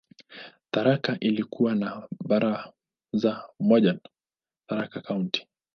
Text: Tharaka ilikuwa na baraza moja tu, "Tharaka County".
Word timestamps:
Tharaka 0.71 1.19
ilikuwa 1.19 1.75
na 1.75 2.07
baraza 2.19 3.49
moja 3.59 3.93
tu, 3.93 4.11
"Tharaka 4.69 5.01
County". 5.01 5.47